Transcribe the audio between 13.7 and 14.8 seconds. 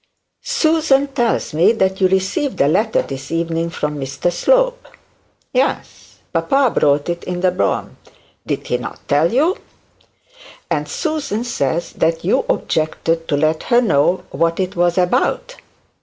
know what it